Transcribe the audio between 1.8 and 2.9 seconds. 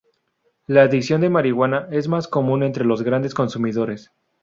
es más común entre